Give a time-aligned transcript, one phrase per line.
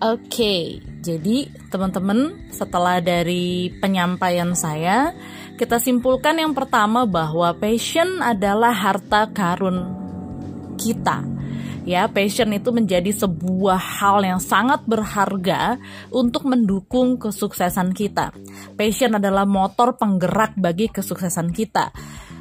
[0.00, 5.12] Oke, jadi teman-teman, setelah dari penyampaian saya,
[5.60, 9.92] kita simpulkan yang pertama bahwa passion adalah harta karun
[10.80, 11.20] kita.
[11.84, 15.76] Ya, passion itu menjadi sebuah hal yang sangat berharga
[16.08, 18.32] untuk mendukung kesuksesan kita.
[18.80, 21.92] Passion adalah motor penggerak bagi kesuksesan kita.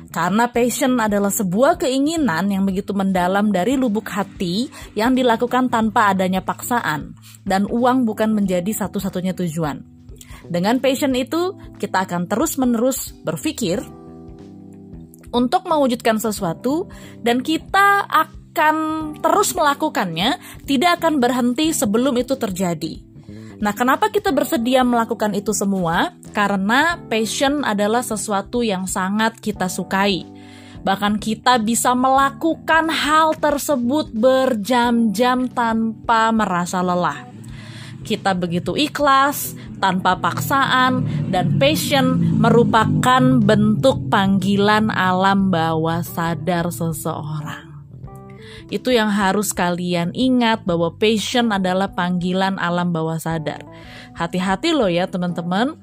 [0.10, 4.66] Karena passion adalah sebuah keinginan yang begitu mendalam dari lubuk hati
[4.98, 7.14] yang dilakukan tanpa adanya paksaan,
[7.46, 9.86] dan uang bukan menjadi satu-satunya tujuan.
[10.50, 13.86] Dengan passion itu, kita akan terus-menerus berpikir
[15.30, 16.90] untuk mewujudkan sesuatu,
[17.22, 18.76] dan kita akan
[19.22, 23.09] terus melakukannya, tidak akan berhenti sebelum itu terjadi.
[23.60, 26.16] Nah, kenapa kita bersedia melakukan itu semua?
[26.32, 30.24] Karena passion adalah sesuatu yang sangat kita sukai.
[30.80, 37.28] Bahkan kita bisa melakukan hal tersebut berjam-jam tanpa merasa lelah.
[38.00, 47.69] Kita begitu ikhlas, tanpa paksaan, dan passion merupakan bentuk panggilan alam bawah sadar seseorang.
[48.70, 53.66] Itu yang harus kalian ingat bahwa passion adalah panggilan alam bawah sadar.
[54.14, 55.74] Hati-hati loh ya teman-teman.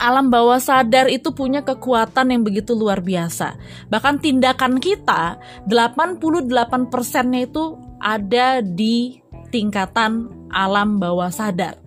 [0.00, 3.54] Alam bawah sadar itu punya kekuatan yang begitu luar biasa.
[3.86, 9.22] Bahkan tindakan kita 88%-nya itu ada di
[9.54, 11.78] tingkatan alam bawah sadar.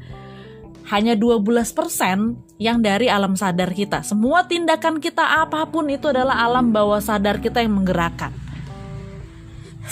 [0.87, 4.05] Hanya 12% yang dari alam sadar kita.
[4.05, 8.44] Semua tindakan kita apa pun itu adalah alam bawah sadar kita yang menggerakkan.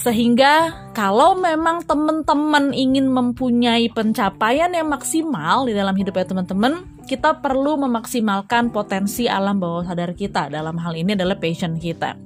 [0.04, 7.40] Sehingga kalau memang teman-teman ingin mempunyai pencapaian yang maksimal di dalam hidup ya teman-teman, kita
[7.40, 10.52] perlu memaksimalkan potensi alam bawah sadar kita.
[10.52, 12.20] Dalam hal ini adalah passion kita.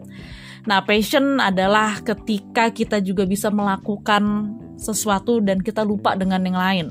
[0.66, 6.88] Nah, passion adalah ketika kita juga bisa melakukan sesuatu dan kita lupa dengan yang lain.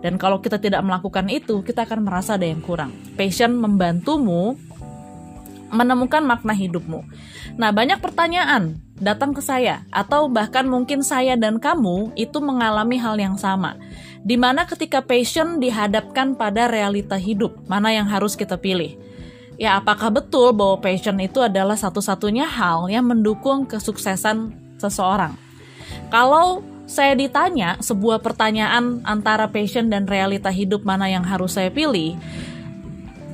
[0.00, 2.96] Dan kalau kita tidak melakukan itu, kita akan merasa ada yang kurang.
[3.12, 4.56] Passion membantumu
[5.70, 7.06] menemukan makna hidupmu.
[7.56, 13.16] Nah, banyak pertanyaan datang ke saya, atau bahkan mungkin saya dan kamu itu mengalami hal
[13.16, 13.80] yang sama.
[14.20, 19.00] Di mana ketika passion dihadapkan pada realita hidup, mana yang harus kita pilih?
[19.56, 25.36] Ya, apakah betul bahwa passion itu adalah satu-satunya hal yang mendukung kesuksesan seseorang?
[26.12, 32.18] Kalau saya ditanya sebuah pertanyaan antara passion dan realita hidup mana yang harus saya pilih,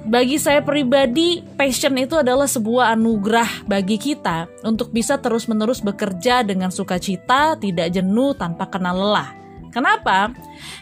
[0.07, 6.71] bagi saya pribadi, passion itu adalah sebuah anugerah bagi kita untuk bisa terus-menerus bekerja dengan
[6.71, 9.35] sukacita, tidak jenuh, tanpa kenal lelah.
[9.75, 10.33] Kenapa?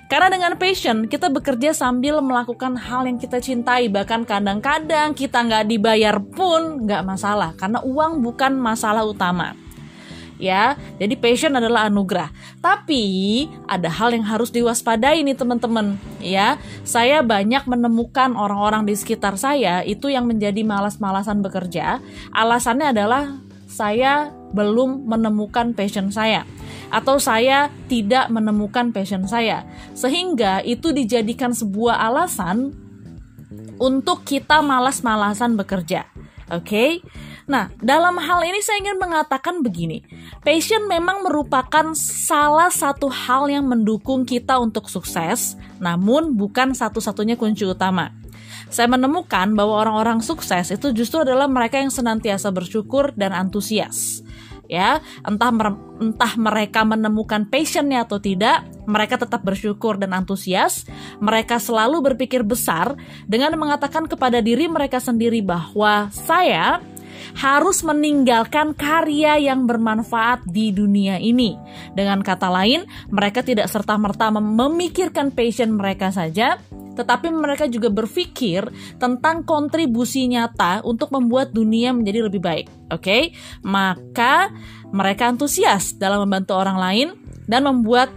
[0.06, 5.66] Karena dengan passion kita bekerja sambil melakukan hal yang kita cintai Bahkan kadang-kadang kita nggak
[5.66, 9.63] dibayar pun nggak masalah Karena uang bukan masalah utama
[10.38, 10.78] ya.
[10.98, 12.30] Jadi passion adalah anugerah.
[12.58, 13.04] Tapi
[13.66, 16.56] ada hal yang harus diwaspadai nih teman-teman, ya.
[16.82, 22.00] Saya banyak menemukan orang-orang di sekitar saya itu yang menjadi malas-malasan bekerja.
[22.34, 23.24] Alasannya adalah
[23.70, 26.46] saya belum menemukan passion saya
[26.94, 29.66] atau saya tidak menemukan passion saya.
[29.98, 32.70] Sehingga itu dijadikan sebuah alasan
[33.82, 36.06] untuk kita malas-malasan bekerja.
[36.54, 36.62] Oke.
[36.62, 36.90] Okay?
[37.44, 40.00] Nah, dalam hal ini saya ingin mengatakan begini.
[40.40, 47.68] Passion memang merupakan salah satu hal yang mendukung kita untuk sukses, namun bukan satu-satunya kunci
[47.68, 48.16] utama.
[48.72, 54.24] Saya menemukan bahwa orang-orang sukses itu justru adalah mereka yang senantiasa bersyukur dan antusias.
[54.64, 55.52] Ya, entah
[56.00, 60.88] entah mereka menemukan passionnya atau tidak, mereka tetap bersyukur dan antusias.
[61.20, 62.96] Mereka selalu berpikir besar
[63.28, 66.80] dengan mengatakan kepada diri mereka sendiri bahwa saya
[67.38, 71.56] harus meninggalkan karya yang bermanfaat di dunia ini.
[71.96, 76.60] Dengan kata lain, mereka tidak serta-merta memikirkan passion mereka saja,
[76.94, 78.70] tetapi mereka juga berpikir
[79.02, 82.66] tentang kontribusi nyata untuk membuat dunia menjadi lebih baik.
[82.94, 83.22] Oke, okay?
[83.66, 84.54] maka
[84.94, 87.08] mereka antusias dalam membantu orang lain
[87.50, 88.14] dan membuat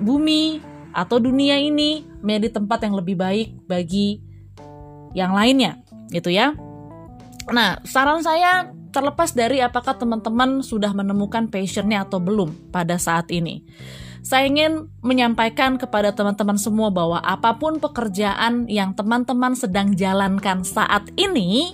[0.00, 0.62] bumi
[0.94, 4.22] atau dunia ini menjadi tempat yang lebih baik bagi
[5.14, 5.82] yang lainnya,
[6.14, 6.54] gitu ya.
[7.50, 13.62] Nah, saran saya terlepas dari apakah teman-teman sudah menemukan passionnya atau belum pada saat ini.
[14.20, 21.08] Saya ingin menyampaikan kepada teman-teman semua bahwa apa pun pekerjaan yang teman-teman sedang jalankan saat
[21.16, 21.72] ini,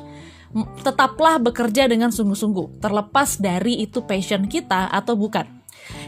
[0.86, 5.44] tetaplah bekerja dengan sungguh-sungguh, terlepas dari itu passion kita atau bukan.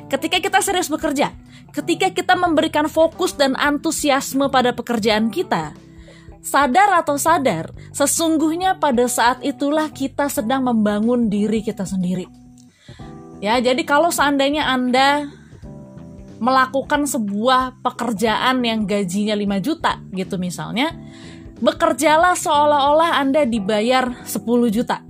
[0.07, 1.35] Ketika kita serius bekerja,
[1.75, 5.75] ketika kita memberikan fokus dan antusiasme pada pekerjaan kita,
[6.39, 12.25] Sadar atau sadar, sesungguhnya pada saat itulah kita sedang membangun diri kita sendiri.
[13.39, 15.31] Ya, jadi kalau seandainya Anda
[16.39, 20.95] melakukan sebuah pekerjaan yang gajinya 5 juta gitu misalnya,
[21.59, 25.08] bekerjalah seolah-olah Anda dibayar 10 juta.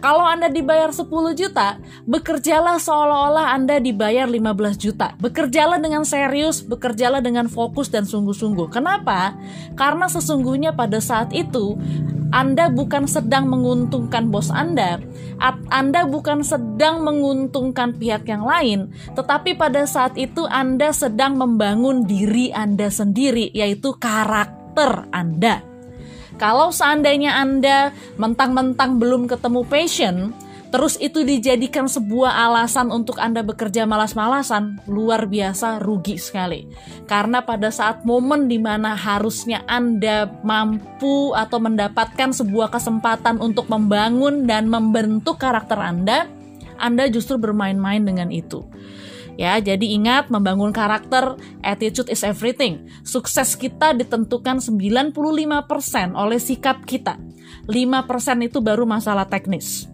[0.00, 1.06] Kalau Anda dibayar 10
[1.36, 1.76] juta,
[2.08, 5.12] bekerjalah seolah-olah Anda dibayar 15 juta.
[5.20, 8.72] Bekerjalah dengan serius, bekerjalah dengan fokus dan sungguh-sungguh.
[8.72, 9.36] Kenapa?
[9.76, 11.76] Karena sesungguhnya pada saat itu
[12.30, 15.02] anda bukan sedang menguntungkan bos Anda,
[15.66, 22.54] Anda bukan sedang menguntungkan pihak yang lain, tetapi pada saat itu Anda sedang membangun diri
[22.54, 25.69] Anda sendiri, yaitu karakter Anda.
[26.40, 30.32] Kalau seandainya Anda mentang-mentang belum ketemu passion,
[30.72, 36.64] terus itu dijadikan sebuah alasan untuk Anda bekerja malas-malasan, luar biasa rugi sekali.
[37.04, 44.48] Karena pada saat momen di mana harusnya Anda mampu atau mendapatkan sebuah kesempatan untuk membangun
[44.48, 46.24] dan membentuk karakter Anda,
[46.80, 48.64] Anda justru bermain-main dengan itu.
[49.40, 52.92] Ya, jadi ingat membangun karakter, attitude is everything.
[53.00, 55.16] Sukses kita ditentukan 95%
[56.12, 57.16] oleh sikap kita.
[57.64, 59.88] 5% itu baru masalah teknis.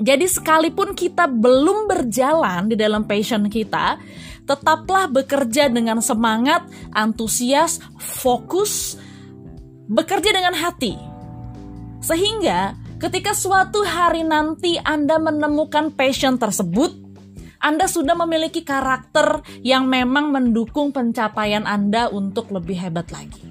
[0.00, 4.00] Jadi sekalipun kita belum berjalan di dalam passion kita,
[4.48, 6.64] tetaplah bekerja dengan semangat,
[6.96, 8.96] antusias, fokus,
[9.92, 10.96] bekerja dengan hati.
[12.00, 17.07] Sehingga ketika suatu hari nanti Anda menemukan passion tersebut,
[17.58, 23.42] Anda sudah memiliki karakter yang memang mendukung pencapaian Anda untuk lebih hebat lagi.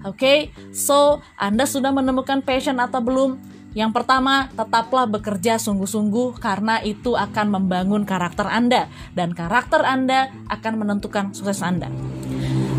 [0.00, 0.38] Oke, okay?
[0.72, 3.36] so Anda sudah menemukan passion atau belum?
[3.70, 10.72] Yang pertama, tetaplah bekerja sungguh-sungguh karena itu akan membangun karakter Anda dan karakter Anda akan
[10.80, 11.86] menentukan sukses Anda.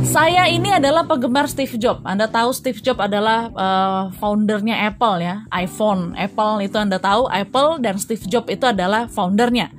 [0.02, 2.02] Saya ini adalah penggemar Steve Jobs.
[2.02, 6.18] Anda tahu Steve Jobs adalah uh, foundernya Apple ya, iPhone.
[6.18, 9.70] Apple itu Anda tahu, Apple dan Steve Jobs itu adalah foundernya.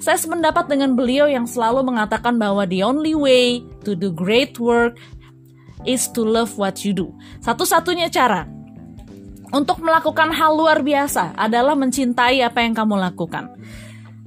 [0.00, 4.96] Saya sependapat dengan beliau yang selalu mengatakan bahwa the only way to do great work
[5.84, 7.12] is to love what you do.
[7.44, 8.48] Satu-satunya cara
[9.48, 13.52] untuk melakukan hal luar biasa adalah mencintai apa yang kamu lakukan.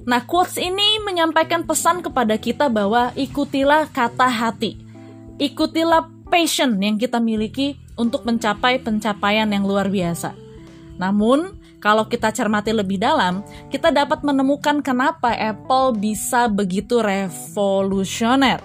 [0.02, 4.81] Nah, quotes ini menyampaikan pesan kepada kita bahwa ikutilah kata hati.
[5.42, 10.38] Ikutilah passion yang kita miliki untuk mencapai pencapaian yang luar biasa.
[11.02, 18.62] Namun, kalau kita cermati lebih dalam, kita dapat menemukan kenapa Apple bisa begitu revolusioner.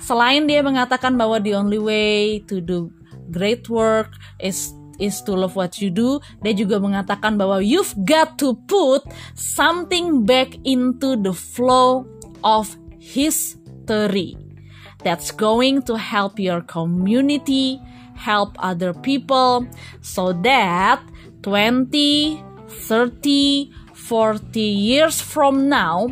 [0.00, 2.88] Selain dia mengatakan bahwa the only way to do
[3.28, 6.16] great work is is to love what you do.
[6.40, 9.04] Dia juga mengatakan bahwa you've got to put
[9.36, 12.08] something back into the flow
[12.40, 14.49] of history.
[15.02, 17.80] That's going to help your community,
[18.14, 19.66] help other people,
[20.02, 21.00] so that
[21.42, 26.08] 20, 30, 40 years from now,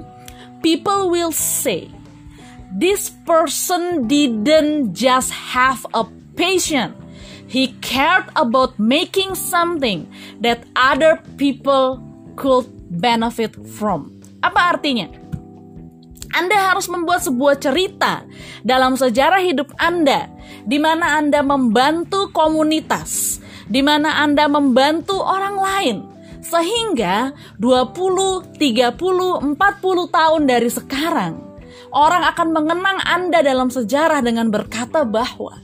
[0.62, 1.90] people will say,
[2.72, 6.04] this person didn't just have a
[6.36, 6.96] patient,
[7.48, 10.04] He cared about making something
[10.44, 11.96] that other people
[12.36, 12.68] could
[13.00, 14.20] benefit from.
[14.44, 15.08] Apa artinya?
[16.38, 18.22] Anda harus membuat sebuah cerita
[18.62, 20.30] dalam sejarah hidup Anda
[20.62, 25.96] di mana Anda membantu komunitas, di mana Anda membantu orang lain
[26.38, 29.58] sehingga 20, 30, 40
[30.14, 31.34] tahun dari sekarang
[31.92, 35.58] orang akan mengenang Anda dalam sejarah dengan berkata bahwa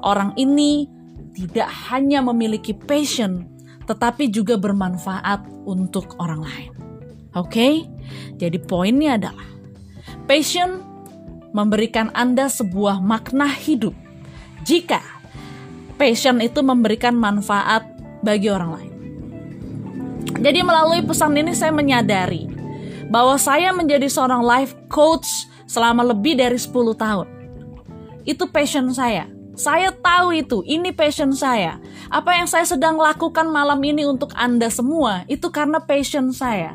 [0.00, 0.88] orang ini
[1.34, 3.46] tidak hanya memiliki passion,
[3.90, 6.72] tetapi juga bermanfaat untuk orang lain.
[7.34, 7.74] Oke, okay?
[8.38, 9.53] jadi poinnya adalah
[10.24, 10.80] passion
[11.52, 13.94] memberikan Anda sebuah makna hidup.
[14.64, 15.00] Jika
[16.00, 17.84] passion itu memberikan manfaat
[18.24, 18.92] bagi orang lain.
[20.40, 22.48] Jadi melalui pesan ini saya menyadari
[23.12, 27.28] bahwa saya menjadi seorang life coach selama lebih dari 10 tahun.
[28.24, 29.28] Itu passion saya.
[29.54, 31.78] Saya tahu itu, ini passion saya.
[32.10, 36.74] Apa yang saya sedang lakukan malam ini untuk Anda semua, itu karena passion saya.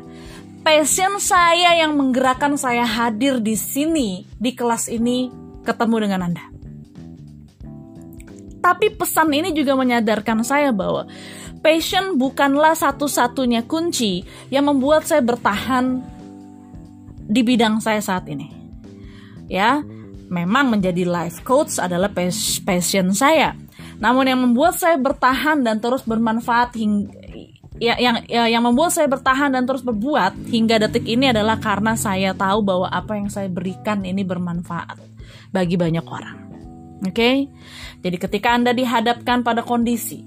[0.60, 5.32] Passion saya yang menggerakkan saya hadir di sini, di kelas ini,
[5.64, 6.44] ketemu dengan Anda.
[8.60, 11.08] Tapi pesan ini juga menyadarkan saya bahwa
[11.64, 14.20] passion bukanlah satu-satunya kunci
[14.52, 16.04] yang membuat saya bertahan
[17.24, 18.52] di bidang saya saat ini.
[19.48, 19.80] Ya,
[20.28, 23.56] memang menjadi life coach adalah passion saya.
[23.96, 27.19] Namun yang membuat saya bertahan dan terus bermanfaat hingga
[27.80, 31.96] ya, yang ya, yang membuat saya bertahan dan terus berbuat hingga detik ini adalah karena
[31.96, 35.00] saya tahu bahwa apa yang saya berikan ini bermanfaat
[35.50, 36.36] bagi banyak orang.
[37.00, 37.16] Oke?
[37.16, 37.36] Okay?
[38.04, 40.20] Jadi ketika Anda dihadapkan pada kondisi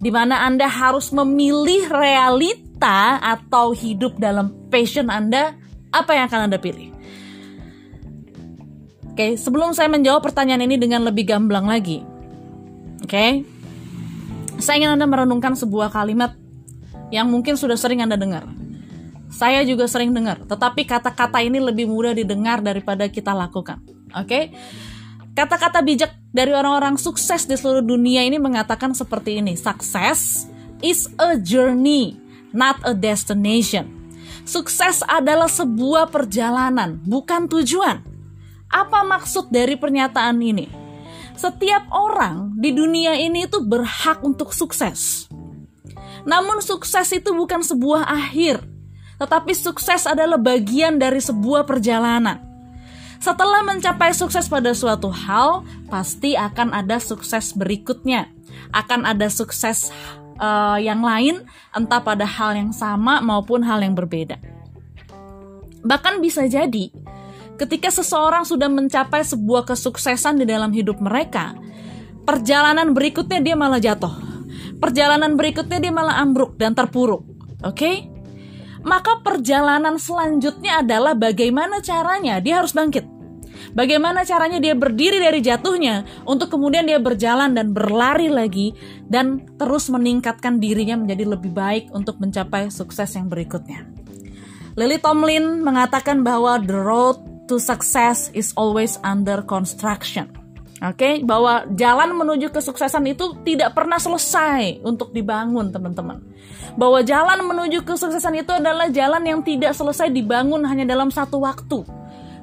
[0.00, 5.56] di mana Anda harus memilih realita atau hidup dalam passion Anda,
[5.92, 6.92] apa yang akan Anda pilih?
[9.10, 12.00] Oke, sebelum saya menjawab pertanyaan ini dengan lebih gamblang lagi.
[13.04, 13.44] Oke.
[14.60, 16.36] Saya ingin Anda merenungkan sebuah kalimat
[17.10, 18.46] yang mungkin sudah sering Anda dengar.
[19.30, 23.78] Saya juga sering dengar, tetapi kata-kata ini lebih mudah didengar daripada kita lakukan.
[24.18, 24.50] Oke?
[25.38, 30.50] Kata-kata bijak dari orang-orang sukses di seluruh dunia ini mengatakan seperti ini: "Success
[30.82, 32.18] is a journey,
[32.50, 33.86] not a destination."
[34.42, 38.02] Sukses adalah sebuah perjalanan, bukan tujuan.
[38.66, 40.66] Apa maksud dari pernyataan ini?
[41.38, 45.30] Setiap orang di dunia ini itu berhak untuk sukses.
[46.24, 48.60] Namun sukses itu bukan sebuah akhir,
[49.20, 52.40] tetapi sukses adalah bagian dari sebuah perjalanan.
[53.20, 55.60] Setelah mencapai sukses pada suatu hal,
[55.92, 58.32] pasti akan ada sukses berikutnya.
[58.72, 59.92] Akan ada sukses
[60.40, 61.44] uh, yang lain,
[61.76, 64.40] entah pada hal yang sama maupun hal yang berbeda.
[65.84, 66.88] Bahkan bisa jadi,
[67.60, 71.52] ketika seseorang sudah mencapai sebuah kesuksesan di dalam hidup mereka,
[72.24, 74.29] perjalanan berikutnya dia malah jatuh.
[74.80, 77.22] Perjalanan berikutnya dia malah ambruk dan terpuruk.
[77.60, 77.76] Oke?
[77.76, 77.96] Okay?
[78.84, 83.04] maka perjalanan selanjutnya adalah bagaimana caranya dia harus bangkit.
[83.70, 88.72] Bagaimana caranya dia berdiri dari jatuhnya untuk kemudian dia berjalan dan berlari lagi
[89.06, 93.84] dan terus meningkatkan dirinya menjadi lebih baik untuk mencapai sukses yang berikutnya.
[94.74, 100.39] Lily Tomlin mengatakan bahwa the road to success is always under construction.
[100.80, 101.14] Oke, okay?
[101.20, 106.24] bahwa jalan menuju kesuksesan itu tidak pernah selesai untuk dibangun, teman-teman.
[106.72, 111.84] Bahwa jalan menuju kesuksesan itu adalah jalan yang tidak selesai dibangun hanya dalam satu waktu.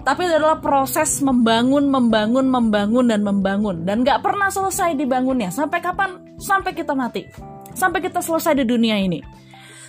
[0.05, 3.81] Tapi adalah proses membangun, membangun, membangun, dan membangun.
[3.89, 5.49] Dan gak pernah selesai dibangunnya.
[5.49, 6.37] Sampai kapan?
[6.37, 7.25] Sampai kita mati.
[7.73, 9.17] Sampai kita selesai di dunia ini.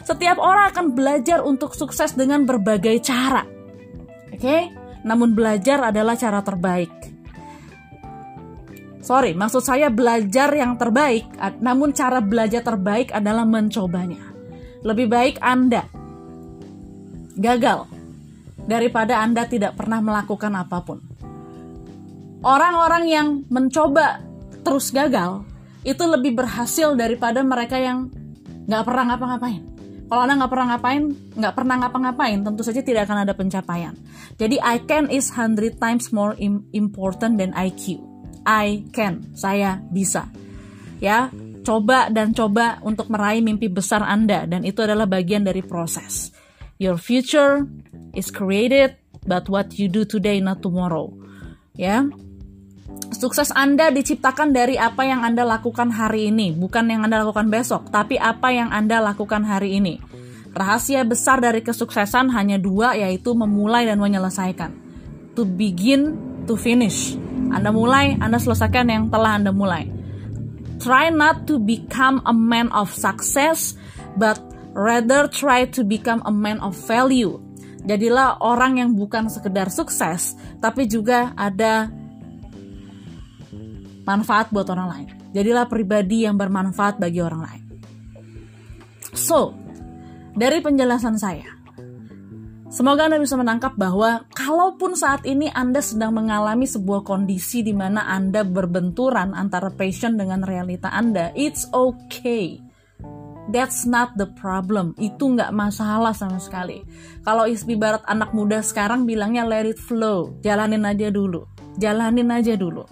[0.09, 3.45] Setiap orang akan belajar untuk sukses dengan berbagai cara.
[4.33, 4.41] Oke?
[4.41, 4.63] Okay?
[5.05, 7.08] Namun belajar adalah cara terbaik
[8.99, 11.31] Sorry, maksud saya belajar yang terbaik,
[11.63, 14.35] namun cara belajar terbaik adalah mencobanya.
[14.83, 15.87] Lebih baik Anda
[17.39, 17.87] gagal
[18.67, 20.99] daripada Anda tidak pernah melakukan apa pun.
[22.43, 24.23] Orang-orang yang mencoba
[24.67, 25.47] terus gagal
[25.87, 28.11] itu lebih berhasil daripada mereka yang
[28.67, 29.63] nggak pernah ngapa-ngapain.
[30.09, 31.05] Kalau Anda nggak pernah ngapain,
[31.37, 33.93] nggak pernah ngapa-ngapain, tentu saja tidak akan ada pencapaian.
[34.41, 36.33] Jadi I can is 100 times more
[36.73, 38.08] important than IQ.
[38.49, 40.33] I can, saya bisa.
[41.05, 41.29] Ya,
[41.69, 46.33] coba dan coba untuk meraih mimpi besar Anda dan itu adalah bagian dari proses.
[46.81, 47.69] Your future
[48.17, 48.97] is created
[49.29, 51.13] but what you do today not tomorrow.
[51.77, 52.09] Ya.
[53.13, 57.93] Sukses Anda diciptakan dari apa yang Anda lakukan hari ini, bukan yang Anda lakukan besok,
[57.93, 60.01] tapi apa yang Anda lakukan hari ini.
[60.57, 64.73] Rahasia besar dari kesuksesan hanya dua, yaitu memulai dan menyelesaikan.
[65.37, 66.17] To begin,
[66.49, 67.15] to finish.
[67.51, 69.89] Anda mulai, Anda selesaikan yang telah Anda mulai.
[70.79, 73.75] Try not to become a man of success,
[74.15, 74.39] but
[74.79, 77.43] rather try to become a man of value.
[77.83, 81.91] Jadilah orang yang bukan sekedar sukses, tapi juga ada
[84.07, 85.09] manfaat buat orang lain.
[85.35, 87.63] Jadilah pribadi yang bermanfaat bagi orang lain.
[89.19, 89.53] So,
[90.39, 91.58] dari penjelasan saya,
[92.69, 98.05] Semoga Anda bisa menangkap bahwa kalaupun saat ini Anda sedang mengalami sebuah kondisi di mana
[98.05, 102.61] Anda berbenturan antara passion dengan realita Anda, it's okay.
[103.49, 104.93] That's not the problem.
[105.01, 106.85] Itu nggak masalah sama sekali.
[107.25, 107.49] Kalau
[107.81, 110.37] barat anak muda sekarang bilangnya let it flow.
[110.45, 111.49] Jalanin aja dulu.
[111.81, 112.85] Jalanin aja dulu.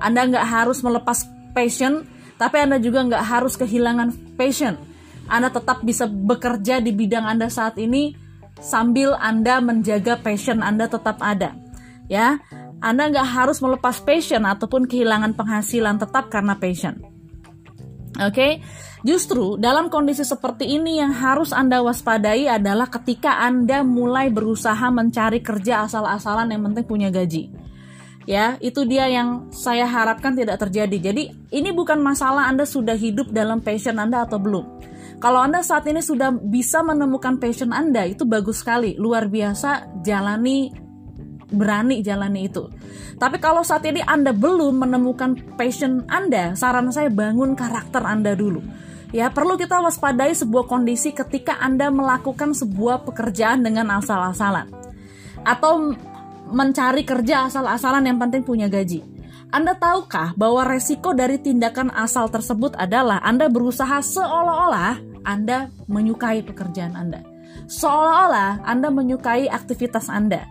[0.00, 2.08] Anda nggak harus melepas passion,
[2.40, 4.80] tapi Anda juga nggak harus kehilangan passion.
[5.28, 8.21] Anda tetap bisa bekerja di bidang Anda saat ini
[8.62, 11.52] sambil Anda menjaga passion Anda tetap ada.
[12.06, 12.38] Ya,
[12.78, 17.02] Anda nggak harus melepas passion ataupun kehilangan penghasilan tetap karena passion.
[18.12, 18.52] Oke, okay?
[19.02, 25.40] justru dalam kondisi seperti ini yang harus Anda waspadai adalah ketika Anda mulai berusaha mencari
[25.40, 27.48] kerja asal-asalan yang penting punya gaji.
[28.22, 31.10] Ya, itu dia yang saya harapkan tidak terjadi.
[31.10, 34.82] Jadi, ini bukan masalah Anda sudah hidup dalam passion Anda atau belum
[35.22, 40.74] kalau Anda saat ini sudah bisa menemukan passion Anda, itu bagus sekali, luar biasa, jalani
[41.46, 42.66] berani jalani itu.
[43.22, 48.66] Tapi kalau saat ini Anda belum menemukan passion Anda, saran saya bangun karakter Anda dulu.
[49.14, 54.74] Ya, perlu kita waspadai sebuah kondisi ketika Anda melakukan sebuah pekerjaan dengan asal-asalan.
[55.46, 55.94] Atau
[56.52, 59.00] mencari kerja asal-asalan yang penting punya gaji.
[59.52, 66.98] Anda tahukah bahwa resiko dari tindakan asal tersebut adalah Anda berusaha seolah-olah anda menyukai pekerjaan
[66.98, 67.22] Anda.
[67.70, 70.46] Seolah-olah Anda menyukai aktivitas Anda.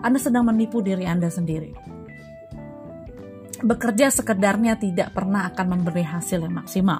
[0.00, 1.94] Anda sedang menipu diri Anda sendiri.
[3.62, 6.98] bekerja sekedarnya tidak pernah akan memberi hasil yang maksimal.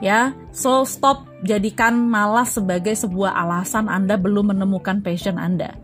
[0.00, 5.76] Ya, so stop jadikan malas sebagai sebuah alasan Anda belum menemukan passion Anda.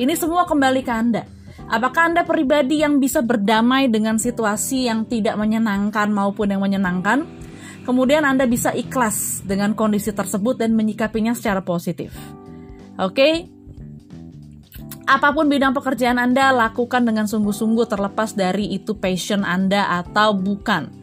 [0.00, 1.28] Ini semua kembali ke Anda.
[1.68, 7.28] Apakah Anda pribadi yang bisa berdamai dengan situasi yang tidak menyenangkan maupun yang menyenangkan?
[7.84, 12.16] Kemudian Anda bisa ikhlas dengan kondisi tersebut dan menyikapinya secara positif.
[12.96, 13.12] Oke?
[13.12, 13.34] Okay?
[15.04, 20.96] Apa pun bidang pekerjaan Anda, lakukan dengan sungguh-sungguh terlepas dari itu passion Anda atau bukan.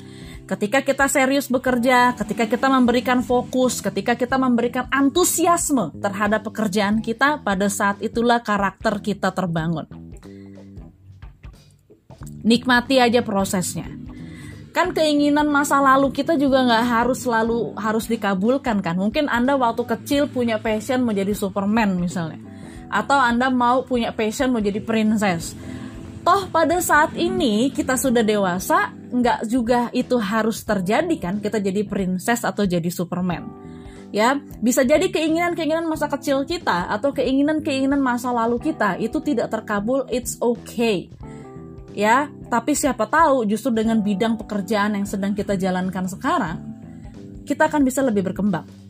[0.47, 7.43] Ketika kita serius bekerja, ketika kita memberikan fokus, ketika kita memberikan antusiasme terhadap pekerjaan kita,
[7.43, 9.83] pada saat itulah karakter kita terbangun.
[12.47, 13.91] Nikmati aja prosesnya.
[14.71, 18.95] Kan keinginan masa lalu kita juga nggak harus selalu harus dikabulkan kan.
[18.95, 22.39] Mungkin Anda waktu kecil punya passion menjadi Superman misalnya
[22.87, 25.53] atau Anda mau punya passion mau jadi princess.
[26.23, 31.87] Toh pada saat ini kita sudah dewasa, nggak juga itu harus terjadi kan kita jadi
[31.87, 33.47] princess atau jadi superman.
[34.07, 40.07] Ya, bisa jadi keinginan-keinginan masa kecil kita atau keinginan-keinginan masa lalu kita itu tidak terkabul,
[40.07, 41.11] it's okay.
[41.91, 46.57] Ya, tapi siapa tahu justru dengan bidang pekerjaan yang sedang kita jalankan sekarang,
[47.43, 48.87] kita akan bisa lebih berkembang.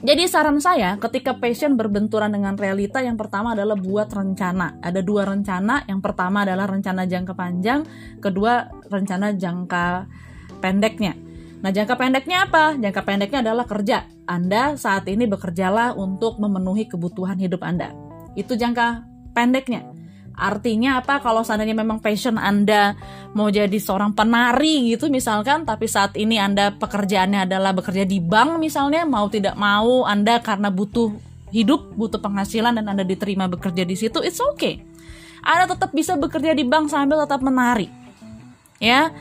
[0.00, 4.80] Jadi saran saya ketika passion berbenturan dengan realita yang pertama adalah buat rencana.
[4.80, 5.84] Ada dua rencana.
[5.84, 7.84] Yang pertama adalah rencana jangka panjang,
[8.16, 10.08] kedua rencana jangka
[10.64, 11.12] pendeknya.
[11.60, 12.80] Nah, jangka pendeknya apa?
[12.80, 14.08] Jangka pendeknya adalah kerja.
[14.24, 17.92] Anda saat ini bekerjalah untuk memenuhi kebutuhan hidup Anda.
[18.32, 19.04] Itu jangka
[19.36, 19.84] pendeknya.
[20.40, 22.96] Artinya apa kalau seandainya memang passion Anda
[23.36, 28.56] mau jadi seorang penari gitu misalkan tapi saat ini Anda pekerjaannya adalah bekerja di bank
[28.56, 31.12] misalnya mau tidak mau Anda karena butuh
[31.52, 34.80] hidup, butuh penghasilan dan Anda diterima bekerja di situ, it's okay.
[35.44, 37.90] Anda tetap bisa bekerja di bank sambil tetap menari.
[38.80, 39.12] Ya.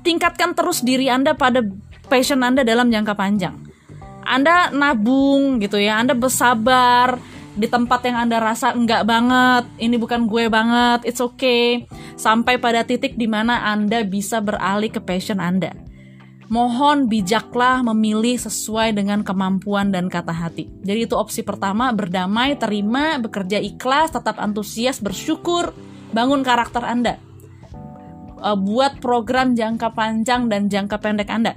[0.00, 1.60] Tingkatkan terus diri Anda pada
[2.08, 3.56] passion Anda dalam jangka panjang.
[4.24, 7.18] Anda nabung gitu ya, Anda bersabar,
[7.58, 11.90] di tempat yang Anda rasa enggak banget, ini bukan gue banget, it's okay.
[12.14, 15.74] Sampai pada titik di mana Anda bisa beralih ke passion Anda.
[16.50, 20.66] Mohon bijaklah memilih sesuai dengan kemampuan dan kata hati.
[20.82, 25.70] Jadi itu opsi pertama, berdamai, terima, bekerja ikhlas, tetap antusias, bersyukur,
[26.10, 27.22] bangun karakter Anda.
[28.40, 31.54] Uh, buat program jangka panjang dan jangka pendek Anda.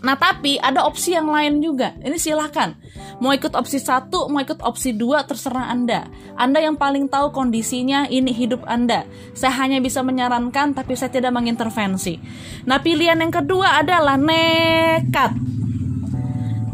[0.00, 1.96] Nah tapi ada opsi yang lain juga.
[2.00, 2.76] Ini silahkan.
[3.20, 6.08] Mau ikut opsi satu, mau ikut opsi dua, terserah Anda.
[6.40, 9.04] Anda yang paling tahu kondisinya, ini hidup Anda.
[9.36, 12.16] Saya hanya bisa menyarankan, tapi saya tidak mengintervensi.
[12.64, 15.36] Nah pilihan yang kedua adalah nekat.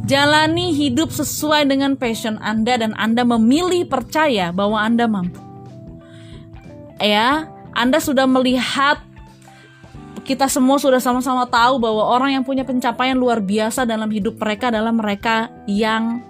[0.06, 5.42] Jalani hidup sesuai dengan passion Anda dan Anda memilih percaya bahwa Anda mampu.
[7.02, 9.02] Ya, Anda sudah melihat
[10.22, 14.74] kita semua sudah sama-sama tahu bahwa orang yang punya pencapaian luar biasa dalam hidup mereka
[14.74, 16.22] adalah mereka yang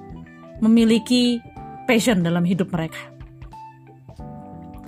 [0.60, 1.40] memiliki
[1.86, 3.00] passion dalam hidup mereka.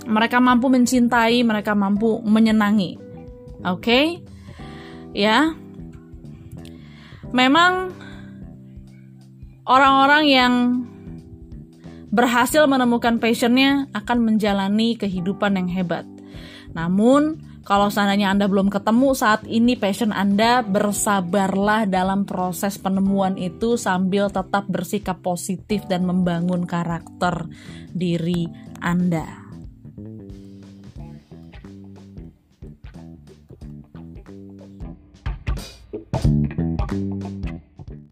[0.08, 2.96] Mereka mampu mencintai, mereka mampu menyenangi.
[3.64, 3.82] Oke?
[3.82, 4.04] Okay?
[5.12, 5.52] Ya.
[7.28, 7.92] Memang
[9.68, 10.54] orang-orang yang
[12.08, 16.08] berhasil menemukan passionnya akan menjalani kehidupan yang hebat.
[16.72, 23.76] Namun, kalau seandainya Anda belum ketemu saat ini passion Anda, bersabarlah dalam proses penemuan itu
[23.76, 27.44] sambil tetap bersikap positif dan membangun karakter
[27.92, 28.48] diri
[28.80, 29.47] Anda.